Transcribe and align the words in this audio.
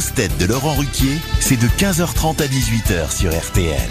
grosses 0.00 0.14
têtes 0.14 0.38
de 0.38 0.46
Laurent 0.46 0.74
Ruquier, 0.76 1.18
c'est 1.40 1.58
de 1.58 1.66
15h30 1.66 2.42
à 2.42 2.46
18h 2.46 3.14
sur 3.14 3.30
RTL. 3.38 3.90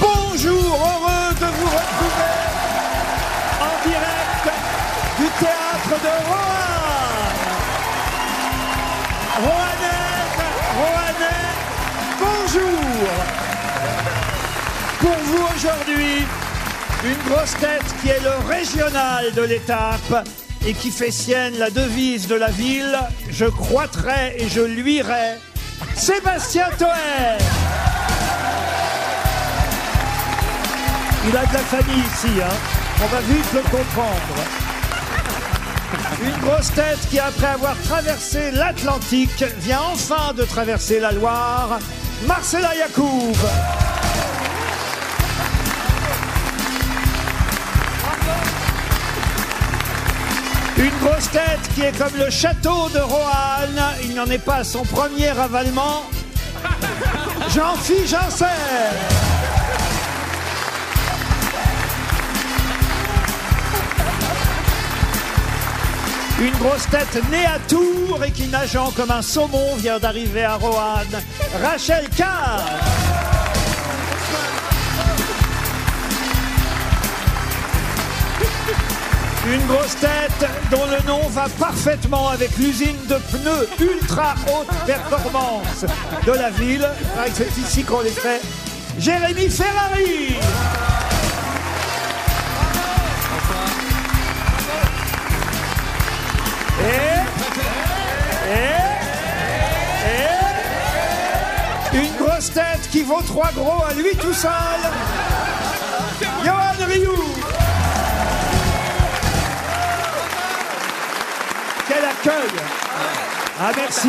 Bonjour, 0.00 0.50
heureux 0.52 1.34
de 1.40 1.46
vous 1.46 1.70
retrouver 1.78 2.34
en 3.60 3.88
direct 3.88 4.46
du 5.18 5.26
théâtre 5.38 5.94
de 6.02 6.14
Roanne. 6.26 7.38
Roanette, 9.44 10.42
Roannais, 10.80 11.52
bonjour. 12.18 12.80
Pour 14.98 15.18
vous 15.24 15.44
aujourd'hui, 15.54 16.26
une 17.04 17.32
grosse 17.32 17.54
tête 17.60 17.94
qui 18.02 18.08
est 18.08 18.22
le 18.22 18.48
régional 18.48 19.32
de 19.34 19.42
l'étape 19.42 20.26
et 20.66 20.72
qui 20.72 20.90
fait 20.90 21.10
sienne 21.10 21.58
la 21.58 21.70
devise 21.70 22.26
de 22.26 22.34
la 22.34 22.50
ville, 22.50 22.98
je 23.30 23.44
croîtrai 23.44 24.36
et 24.38 24.48
je 24.48 24.60
luirai, 24.60 25.38
Sébastien 25.94 26.68
Toer. 26.78 27.38
Il 31.28 31.36
a 31.36 31.46
de 31.46 31.52
la 31.52 31.58
famille 31.58 32.04
ici, 32.14 32.40
hein. 32.42 32.54
On 33.02 33.06
va 33.06 33.20
vite 33.20 33.52
le 33.52 33.60
comprendre. 33.62 34.36
Une 36.22 36.48
grosse 36.48 36.72
tête 36.72 36.98
qui, 37.10 37.18
après 37.18 37.46
avoir 37.46 37.76
traversé 37.82 38.50
l'Atlantique, 38.52 39.44
vient 39.58 39.80
enfin 39.92 40.32
de 40.34 40.44
traverser 40.44 41.00
la 41.00 41.12
Loire, 41.12 41.78
Marcella 42.26 42.74
Yacoub. 42.76 43.36
Grosse 51.04 51.30
tête 51.30 51.60
qui 51.74 51.82
est 51.82 51.96
comme 51.98 52.16
le 52.18 52.30
château 52.30 52.88
de 52.88 52.98
Roanne, 52.98 53.82
il 54.02 54.14
n'en 54.14 54.24
est 54.26 54.38
pas 54.38 54.56
à 54.56 54.64
son 54.64 54.84
premier 54.84 55.30
ravalement. 55.32 56.02
Jean-Philippe 57.54 58.06
Janssen. 58.06 58.48
Une 66.40 66.56
grosse 66.58 66.88
tête 66.90 67.22
née 67.30 67.44
à 67.44 67.58
Tours 67.68 68.24
et 68.24 68.30
qui, 68.30 68.48
nageant 68.48 68.90
comme 68.92 69.10
un 69.10 69.22
saumon, 69.22 69.76
vient 69.76 69.98
d'arriver 69.98 70.44
à 70.44 70.56
Roanne. 70.56 71.22
Rachel 71.62 72.08
Carr. 72.16 72.64
Une 79.46 79.66
grosse 79.66 79.96
tête 79.96 80.48
dont 80.70 80.86
le 80.86 81.06
nom 81.06 81.28
va 81.28 81.46
parfaitement 81.58 82.30
avec 82.30 82.56
l'usine 82.56 82.96
de 83.06 83.16
pneus 83.16 83.68
ultra 83.78 84.34
haute 84.48 84.74
performance 84.86 85.84
de 86.26 86.32
la 86.32 86.48
ville. 86.50 86.88
Que 87.26 87.30
C'est 87.34 87.58
ici 87.60 87.84
qu'on 87.84 88.00
les 88.00 88.08
fait. 88.08 88.40
Jérémy 88.98 89.50
Ferrari. 89.50 90.36
Et, 96.80 97.18
et, 98.50 98.78
et, 101.92 101.98
une 101.98 102.16
grosse 102.16 102.50
tête 102.52 102.88
qui 102.90 103.02
vaut 103.02 103.22
trois 103.26 103.50
gros 103.54 103.84
à 103.84 103.92
lui 103.92 104.16
tout 104.16 104.32
seul. 104.32 104.50
Johan 106.44 106.86
Rioux. 106.88 107.34
Quel 111.94 112.04
accueil 112.04 112.50
Ah 113.60 113.70
merci 113.76 114.08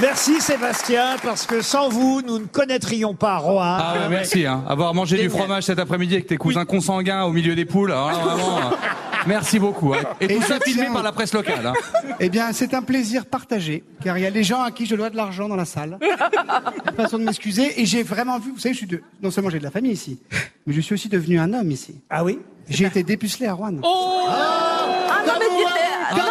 Merci 0.00 0.40
Sébastien, 0.40 1.16
parce 1.24 1.44
que 1.44 1.60
sans 1.60 1.88
vous, 1.88 2.22
nous 2.24 2.38
ne 2.38 2.44
connaîtrions 2.44 3.14
pas 3.14 3.38
Rohan. 3.38 3.78
Ah 3.80 3.94
ouais, 3.94 4.08
merci. 4.08 4.46
Hein. 4.46 4.62
Avoir 4.68 4.94
mangé 4.94 5.16
du 5.18 5.28
fromage 5.28 5.64
cet 5.64 5.80
après-midi 5.80 6.14
avec 6.14 6.28
tes 6.28 6.36
cousins 6.36 6.64
consanguins 6.64 7.24
au 7.24 7.32
milieu 7.32 7.56
des 7.56 7.64
poules. 7.64 7.90
alors 7.90 8.12
là, 8.12 8.18
vraiment, 8.18 8.58
euh, 8.58 8.60
merci 9.26 9.58
beaucoup. 9.58 9.94
hein. 9.94 9.98
Et, 10.20 10.26
Et 10.26 10.36
tout 10.36 10.42
ça 10.42 10.60
filmé 10.60 10.84
tiens- 10.84 10.92
par 10.92 11.02
la 11.02 11.10
presse 11.10 11.34
locale. 11.34 11.66
hein. 11.66 11.72
Eh 12.20 12.28
bien, 12.28 12.52
c'est 12.52 12.74
un 12.74 12.82
plaisir 12.82 13.26
partagé, 13.26 13.82
car 14.04 14.16
il 14.18 14.22
y 14.22 14.26
a 14.26 14.30
des 14.30 14.44
gens 14.44 14.62
à 14.62 14.70
qui 14.70 14.86
je 14.86 14.94
dois 14.94 15.10
de 15.10 15.16
l'argent 15.16 15.48
dans 15.48 15.56
la 15.56 15.64
salle. 15.64 15.98
Une 16.90 16.94
façon 16.96 17.18
de 17.18 17.24
m'excuser, 17.24 17.80
et 17.80 17.84
j'ai 17.86 18.04
vraiment 18.04 18.38
vu, 18.38 18.52
vous 18.52 18.58
savez, 18.60 18.74
je 18.74 18.78
suis 18.78 18.86
de, 18.86 19.02
non 19.20 19.32
seulement 19.32 19.50
j'ai 19.50 19.58
de 19.58 19.64
la 19.64 19.70
famille 19.72 19.92
ici, 19.92 20.20
mais 20.66 20.74
je 20.74 20.80
suis 20.80 20.94
aussi 20.94 21.08
devenu 21.08 21.40
un 21.40 21.52
homme 21.54 21.72
ici. 21.72 21.96
Ah 22.08 22.22
oui? 22.22 22.38
J'ai 22.68 22.84
été 22.84 23.02
dépucelé 23.02 23.46
à 23.48 23.54
Rouen. 23.54 23.72
Ah 23.82 25.22
non, 25.26 25.32
mais. 25.40 26.16
Non, 26.16 26.24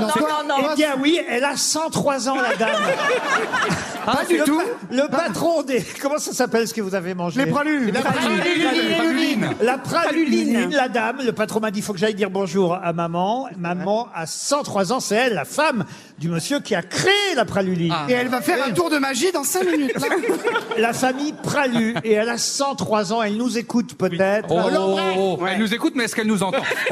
non, 0.00 0.08
toi- 0.12 0.28
non, 0.28 0.36
non. 0.36 0.39
Eh 0.72 0.76
bien 0.76 0.90
oui, 1.00 1.20
elle 1.28 1.44
a 1.44 1.56
103 1.56 2.28
ans 2.28 2.36
la 2.36 2.56
dame. 2.56 2.70
Pas 4.06 4.24
du 4.26 4.38
le, 4.38 4.44
tout. 4.44 4.56
pa- 4.58 4.64
le 4.90 5.08
patron 5.08 5.62
des... 5.62 5.84
Comment 6.00 6.16
ça 6.18 6.32
s'appelle 6.32 6.66
ce 6.66 6.72
que 6.72 6.80
vous 6.80 6.94
avez 6.94 7.12
mangé? 7.14 7.44
Les 7.44 7.50
pralunes. 7.50 7.92
La 7.92 8.00
praluline. 8.00 9.50
La 9.60 9.78
praluline, 9.78 10.70
la 10.70 10.88
dame. 10.88 11.18
Le 11.24 11.32
patron 11.32 11.60
m'a 11.60 11.70
dit, 11.70 11.80
il 11.80 11.82
faut 11.82 11.92
que 11.92 11.98
j'aille 11.98 12.14
dire 12.14 12.30
bonjour 12.30 12.74
à 12.82 12.92
maman. 12.94 13.48
Maman 13.58 14.08
a 14.14 14.26
103 14.26 14.92
ans, 14.94 15.00
c'est 15.00 15.16
elle, 15.16 15.34
la 15.34 15.44
femme 15.44 15.84
du 16.18 16.28
monsieur 16.28 16.60
qui 16.60 16.74
a 16.74 16.80
créé 16.82 17.34
la 17.36 17.44
praluline. 17.44 17.94
Et 18.08 18.12
elle 18.12 18.28
va 18.28 18.40
faire 18.40 18.64
un 18.64 18.70
tour 18.72 18.88
de 18.90 18.96
magie 18.96 19.32
dans 19.32 19.44
5 19.44 19.64
minutes. 19.70 19.94
là. 20.00 20.08
La 20.78 20.92
famille 20.94 21.34
Pralu. 21.34 21.94
Et 22.04 22.12
elle 22.12 22.28
a 22.30 22.38
103 22.38 23.12
ans, 23.12 23.22
elle 23.22 23.36
nous 23.36 23.58
écoute 23.58 23.94
peut-être. 23.98 24.48
Oh, 24.50 24.60
oh, 24.64 24.98
oh, 25.16 25.38
oh. 25.40 25.46
Elle 25.46 25.58
nous 25.58 25.74
écoute, 25.74 25.92
mais 25.94 26.04
est-ce 26.04 26.16
qu'elle 26.16 26.26
nous 26.26 26.42
entend? 26.42 26.62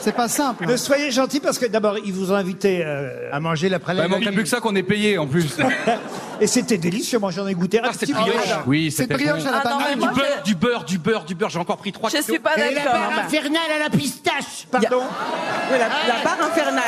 C'est 0.00 0.12
pas 0.14 0.28
simple. 0.28 0.66
Ne 0.66 0.76
soyez 0.76 1.10
gentil 1.10 1.40
parce 1.40 1.55
que 1.58 1.66
d'abord, 1.66 1.96
ils 2.04 2.12
vous 2.12 2.32
ont 2.32 2.34
invité 2.36 2.82
euh, 2.84 3.30
À 3.32 3.40
manger 3.40 3.68
la 3.68 3.76
Il 3.76 3.80
praline. 3.80 4.06
manquerait 4.08 4.32
plus 4.32 4.42
que 4.42 4.48
ça 4.48 4.60
qu'on 4.60 4.74
est 4.76 4.82
payé 4.82 5.18
en 5.18 5.26
plus. 5.26 5.56
et 6.40 6.46
c'était 6.46 6.78
délicieux. 6.78 7.18
Moi, 7.18 7.30
j'en 7.30 7.46
ai 7.46 7.54
goûté 7.54 7.78
un 7.80 7.84
Ah, 7.86 7.90
c'est 7.92 8.00
petit 8.06 8.12
peu. 8.12 8.20
brioche. 8.20 8.36
Oui, 8.66 8.90
Cette 8.90 9.08
c'était 9.10 9.14
brioche 9.24 9.42
bon. 9.44 9.48
à 9.48 9.52
la 9.52 9.60
Ah 9.64 9.68
non, 9.70 9.76
banane. 9.78 9.90
mais 9.90 9.96
moi, 9.96 10.12
Du 10.12 10.14
beurre, 10.20 10.42
du 10.44 10.54
beurre, 10.54 10.84
du 10.84 10.98
beurre, 10.98 11.24
du 11.24 11.34
beurre. 11.34 11.50
J'ai 11.50 11.58
encore 11.58 11.76
pris 11.78 11.92
3 11.92 12.10
Je 12.10 12.22
suis 12.22 12.38
pas 12.38 12.56
Et 12.56 12.74
la 12.74 12.80
d'accord. 12.82 12.92
barre 12.92 13.18
infernale 13.24 13.70
à 13.74 13.78
la 13.84 13.90
pistache. 13.90 14.66
Pardon 14.70 15.02
Oui, 15.70 15.78
la, 15.78 15.88
la 16.14 16.24
barre 16.24 16.46
infernale. 16.50 16.82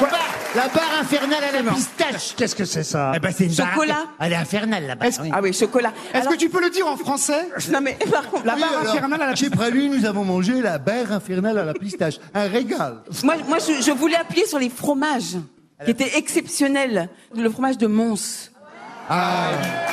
La 0.00 0.06
barre, 0.08 0.20
la 0.56 0.68
barre 0.68 1.00
infernale 1.00 1.44
à 1.44 1.62
la 1.62 1.70
pistache. 1.72 2.34
Qu'est-ce 2.36 2.54
que 2.54 2.64
c'est 2.64 2.82
ça 2.84 3.12
Eh 3.14 3.18
ben, 3.18 3.32
c'est 3.36 3.44
une 3.46 3.54
barre 3.54 3.72
Chocolat. 3.74 4.04
Elle 4.20 4.32
est 4.32 4.36
infernale 4.36 4.86
là-bas. 4.86 5.06
Est-ce- 5.06 5.20
oui. 5.20 5.30
Ah 5.32 5.40
oui, 5.42 5.52
chocolat. 5.52 5.92
Est-ce 6.12 6.22
Alors- 6.22 6.32
que 6.32 6.38
tu 6.38 6.48
peux 6.48 6.60
le 6.62 6.70
dire 6.70 6.86
en 6.86 6.96
français 6.96 7.48
Non 7.72 7.80
mais 7.82 7.96
par 8.10 8.28
contre, 8.30 8.46
La 8.46 8.56
barre 8.56 8.80
infernale 8.86 9.22
à 9.22 9.26
la 9.26 9.34
Chez 9.36 9.50
Praline, 9.50 9.94
nous 9.96 10.06
avons 10.06 10.24
mangé 10.24 10.60
la 10.62 10.78
barre 10.78 11.12
infernale 11.12 11.58
à 11.58 11.64
la 11.64 11.74
pistache. 11.74 12.14
Un 12.34 12.48
régal. 12.48 12.98
moi, 13.22 13.34
moi 13.46 13.58
je, 13.58 13.82
je 13.82 13.90
voulais 13.92 14.16
appuyer 14.16 14.46
sur 14.46 14.58
les 14.58 14.70
fromages 14.70 15.36
qui 15.84 15.90
étaient 15.90 16.16
exceptionnels. 16.18 17.08
Le 17.36 17.48
fromage 17.50 17.78
de 17.78 17.86
Mons. 17.86 18.50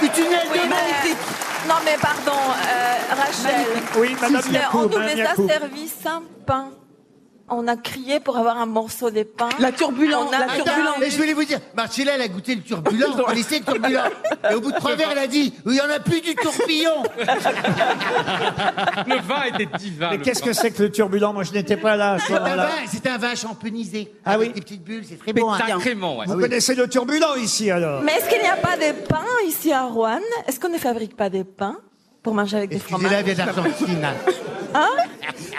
Du 0.01 0.09
tunnel 0.09 0.39
Oui, 0.51 0.59
de 0.63 0.69
Magnifique. 0.69 1.17
Non, 1.67 1.75
mais 1.83 1.97
pardon, 1.99 2.37
euh, 2.37 3.15
Rachel. 3.15 3.65
Oui, 3.97 4.15
Madame 4.21 4.53
Yacoub. 4.53 4.77
on 4.77 4.81
nous 4.83 4.89
Madame 4.99 5.15
les 5.15 5.21
a 5.21 5.25
Yacoub. 5.25 5.49
servi 5.49 5.87
sans 5.87 6.21
pain. 6.45 6.69
On 7.49 7.65
a 7.69 7.77
crié 7.77 8.19
pour 8.19 8.35
avoir 8.37 8.57
un 8.57 8.65
morceau 8.65 9.09
de 9.09 9.23
pain. 9.23 9.47
La 9.59 9.71
turbulence, 9.71 10.27
On 10.29 10.33
a- 10.35 10.39
la 10.47 10.47
turbulence. 10.53 10.95
Et 11.01 11.09
je 11.09 11.15
voulais 11.17 11.31
vous 11.33 11.45
dire, 11.45 11.59
Marcella, 11.77 12.15
elle 12.15 12.21
a 12.21 12.27
goûté 12.27 12.55
le 12.55 12.61
turbulent, 12.61 13.05
elle 13.29 13.35
laissé 13.35 13.59
le 13.59 13.65
turbulent. 13.65 14.01
Et 14.51 14.53
au 14.53 14.59
bout 14.59 14.71
de 14.73 14.77
trois 14.77 14.95
verres, 14.95 15.11
elle 15.13 15.17
a 15.19 15.27
dit, 15.27 15.53
il 15.65 15.73
y 15.73 15.79
en 15.79 15.89
a 15.89 15.99
plus 15.99 16.19
du 16.19 16.35
tourbillon. 16.35 17.03
Le 19.07 19.21
vin 19.21 19.43
était 19.53 19.77
divin. 19.77 20.09
Mais 20.11 20.19
qu'est-ce 20.19 20.43
que 20.43 20.51
c'est 20.51 20.71
que 20.71 20.83
le 20.83 20.91
turbulent? 20.91 21.31
Moi, 21.33 21.43
je 21.43 21.53
n'étais 21.53 21.77
pas 21.77 21.95
là 21.95 22.17
C'est 22.25 22.33
un 22.33 22.39
vin, 22.55 22.67
c'est 22.87 23.07
un 23.07 23.17
vin. 23.17 23.33
Ah 24.25 24.31
avec 24.33 24.49
oui. 24.49 24.53
des 24.53 24.61
petites 24.61 24.83
bulles, 24.83 25.03
c'est 25.07 25.17
très 25.19 25.31
bon. 25.33 25.51
hein. 25.51 25.57
Sacrément, 25.65 26.17
ouais. 26.17 26.25
Vous 26.27 26.37
connaissez 26.39 26.75
le 26.75 26.87
turbulent 26.89 27.35
ici, 27.37 27.71
alors? 27.71 28.01
Mais 28.03 28.13
est-ce 28.13 28.27
qu'il 28.29 28.41
n'y 28.41 28.47
a 28.47 28.55
pas 28.57 28.75
de 28.75 28.91
pain 29.07 29.23
ici 29.45 29.71
à 29.71 29.83
Rouen? 29.83 30.19
Est-ce 30.47 30.59
qu'on 30.59 30.69
ne 30.69 30.77
fabrique 30.77 31.15
pas 31.15 31.29
de 31.29 31.43
pain 31.43 31.77
pour 32.23 32.33
manger 32.33 32.57
avec 32.57 32.69
des 32.71 32.75
Excusez-la, 32.77 33.09
fromages? 33.09 33.23
elle 33.25 33.35
vient 33.35 33.45
d'Argentine. 33.45 34.07
hein? 34.73 34.87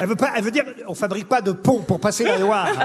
Elle 0.01 0.07
veut, 0.07 0.17
pas, 0.17 0.31
elle 0.37 0.45
veut 0.45 0.51
dire, 0.51 0.65
on 0.87 0.95
fabrique 0.95 1.29
pas 1.29 1.41
de 1.41 1.53
pont 1.53 1.81
pour 1.81 1.99
passer 2.01 2.25
la 2.25 2.39
Loire. 2.39 2.69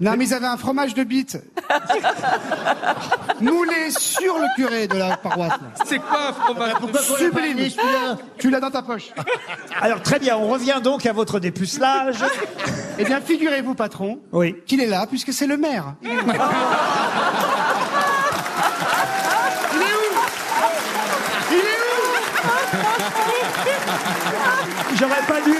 Non, 0.00 0.14
mais 0.18 0.24
ils 0.24 0.34
avaient 0.34 0.46
un 0.46 0.56
fromage 0.56 0.94
de 0.94 1.04
bite. 1.04 1.38
Moulé 3.40 3.88
sur 3.96 4.36
le 4.36 4.46
curé 4.56 4.88
de 4.88 4.96
la 4.96 5.16
paroisse. 5.16 5.52
C'est 5.86 6.00
quoi 6.00 6.30
un 6.30 6.32
fromage 6.32 6.72
pas 6.92 6.98
Sublime. 6.98 7.68
Tu 8.36 8.50
l'as 8.50 8.58
dans 8.58 8.70
ta 8.72 8.82
poche. 8.82 9.10
Alors, 9.80 10.02
très 10.02 10.18
bien, 10.18 10.36
on 10.36 10.48
revient 10.48 10.80
donc 10.82 11.06
à 11.06 11.12
votre 11.12 11.38
dépucelage. 11.38 12.16
Eh 12.98 13.04
bien, 13.04 13.20
figurez-vous, 13.20 13.76
patron, 13.76 14.18
Oui. 14.32 14.56
qu'il 14.66 14.80
est 14.80 14.88
là, 14.88 15.06
puisque 15.08 15.32
c'est 15.32 15.46
le 15.46 15.56
maire. 15.56 15.94
Il 16.02 16.10
est 16.10 16.14
où 19.94 19.98
Il 21.52 21.58
est 21.58 21.60
où 21.60 21.62
J'aurais 24.98 25.22
pas 25.26 25.40
dû. 25.44 25.54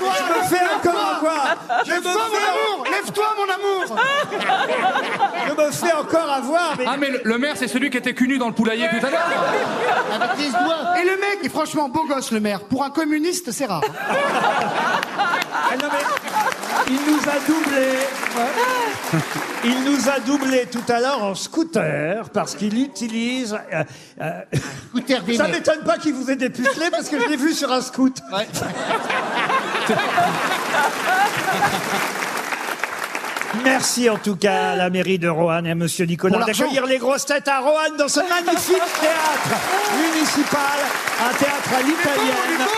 Je 0.00 0.24
me 0.34 0.42
fais 0.48 0.64
encore 0.76 1.16
avoir. 1.16 1.56
Je 1.84 1.90
me 1.90 1.94
Lève-toi, 1.94 2.12
mon 2.12 2.36
amour 2.36 2.84
Lève-toi, 2.90 3.26
mon 3.36 3.44
amour 3.44 3.98
je 5.48 5.54
me 5.64 5.70
fais 5.72 5.92
encore 5.92 6.30
avoir. 6.30 6.74
Mais 6.78 6.84
Ah, 6.86 6.96
mais 6.98 7.10
le, 7.10 7.20
le 7.24 7.38
maire, 7.38 7.54
c'est 7.56 7.68
celui 7.68 7.90
qui 7.90 7.96
était 7.98 8.14
cul 8.14 8.28
nu 8.28 8.38
dans 8.38 8.48
le 8.48 8.54
poulailler 8.54 8.88
tout 8.88 9.04
à 9.06 9.10
l'heure. 9.10 9.26
Avec 10.14 10.38
les 10.38 10.50
doigts. 10.50 10.98
Et 11.00 11.04
le 11.04 11.12
mec 11.16 11.38
est 11.44 11.48
franchement 11.48 11.88
beau 11.88 12.04
gosse, 12.06 12.30
le 12.32 12.40
maire. 12.40 12.60
Pour 12.60 12.84
un 12.84 12.90
communiste, 12.90 13.50
c'est 13.52 13.66
rare. 13.66 13.82
Ah, 14.10 15.76
non, 15.80 15.88
mais- 15.92 16.27
Il 16.86 16.94
nous 16.94 17.28
a 17.28 17.38
doublé. 17.46 17.88
Il 19.64 19.84
nous 19.84 20.08
a 20.08 20.20
doublé 20.20 20.66
tout 20.70 20.84
à 20.92 21.00
l'heure 21.00 21.22
en 21.24 21.34
scooter 21.34 22.28
parce 22.30 22.54
qu'il 22.54 22.78
utilise. 22.80 23.54
euh, 23.72 23.84
euh, 24.20 24.40
Scooter 24.90 25.22
ça 25.36 25.48
m'étonne 25.48 25.82
pas 25.84 25.98
qu'il 25.98 26.14
vous 26.14 26.30
ait 26.30 26.36
dépucelé 26.36 26.86
parce 26.90 27.08
que 27.08 27.20
je 27.20 27.26
l'ai 27.28 27.36
vu 27.36 27.52
sur 27.52 27.72
un 27.72 27.80
scoot. 27.80 28.16
Merci 33.64 34.08
en 34.10 34.18
tout 34.18 34.36
cas 34.36 34.72
à 34.72 34.76
la 34.76 34.90
mairie 34.90 35.18
de 35.18 35.28
Roanne 35.28 35.66
et 35.66 35.70
à 35.72 35.74
Monsieur 35.74 36.04
Nicolas 36.04 36.36
Pour 36.36 36.46
l'argent. 36.46 36.64
d'accueillir 36.64 36.86
les 36.86 36.98
grosses 36.98 37.24
têtes 37.26 37.48
à 37.48 37.58
Roanne 37.60 37.96
dans 37.98 38.08
ce 38.08 38.20
magnifique 38.20 38.76
théâtre 39.00 39.58
municipal, 40.14 40.78
un 41.28 41.32
théâtre 41.34 41.70
à 41.76 41.82
l'italienne. 41.82 42.68